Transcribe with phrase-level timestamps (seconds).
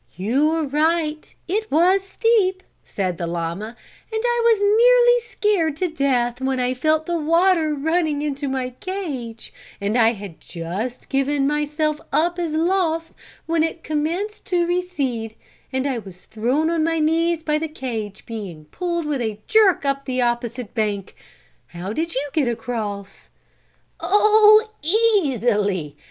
[0.15, 3.77] "You are right; it was steep," said the llama,
[4.11, 8.71] "and I was nearly scared to death when I felt the water running into my
[8.79, 13.13] cage and I had just given myself up as lost
[13.45, 15.35] when it commenced to recede,
[15.71, 19.85] and I was thrown on my knees by the cage being pulled with a jerk
[19.85, 21.15] up the opposite bank.
[21.67, 23.29] How did you get across?"
[23.99, 25.95] "Oh, easily!